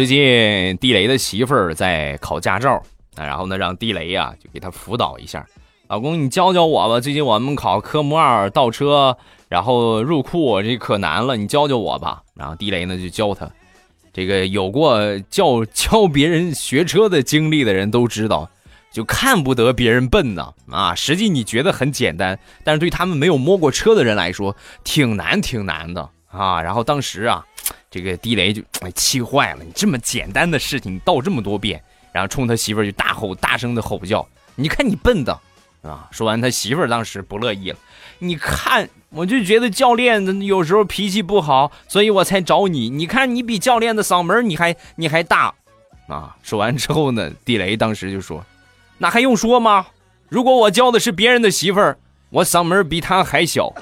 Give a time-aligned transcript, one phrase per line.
[0.00, 2.82] 最近地雷的媳妇儿在考驾照，
[3.18, 5.46] 然后呢，让地雷呀就给他辅导一下。
[5.88, 6.98] 老公，你教教我吧。
[6.98, 9.14] 最近我们考科目二倒车，
[9.50, 12.22] 然后入库，这可难了，你教教我吧。
[12.34, 13.46] 然后地雷呢就教他。
[14.10, 18.48] 这个有过教 教别人学车的经历的人都知道，
[18.90, 20.94] 就看不得别人笨呐啊！
[20.94, 26.62] 实际你觉得很简单，但是对他们没有摸过车的人来说，挺难挺难的啊。
[26.62, 27.44] 然后当时啊。
[27.90, 31.82] 这个地雷就哎气坏了，你这么简单的事情，你倒这么多遍，
[32.12, 35.36] 然后冲他媳妇儿就大吼大声的吼叫，你看你笨的，
[35.82, 36.06] 啊！
[36.12, 37.78] 说完他媳妇儿当时不乐意了，
[38.20, 45.52] 你看我就觉得教练有时候脾气不好，所以我才找你，你看你比教练的嗓门你还你还大，
[46.06, 46.36] 啊！
[46.42, 48.44] 说完之后呢，地雷当时就说，
[48.98, 49.86] 那还用说吗？
[50.28, 51.98] 如果我教的是别人的媳妇儿，
[52.30, 53.74] 我嗓门比他还小。